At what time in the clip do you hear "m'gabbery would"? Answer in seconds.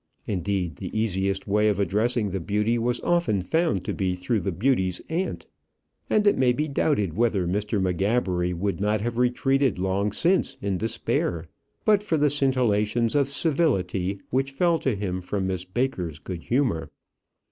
7.79-8.81